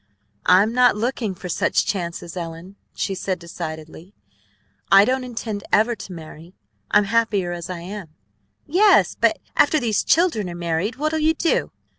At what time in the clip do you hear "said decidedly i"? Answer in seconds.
3.13-5.05